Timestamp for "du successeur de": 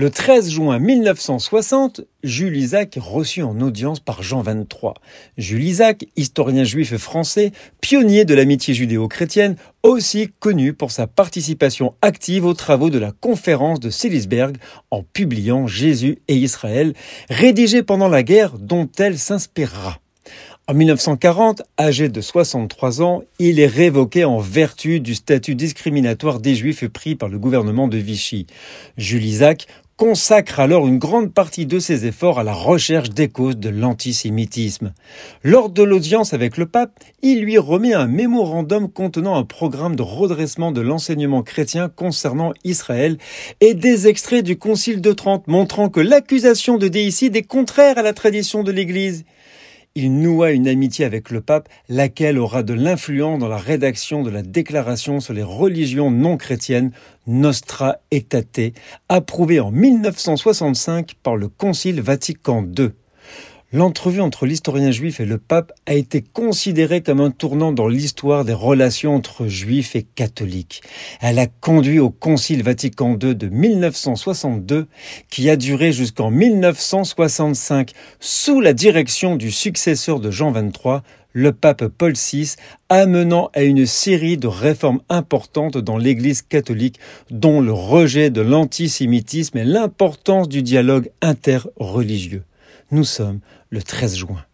79.36-80.32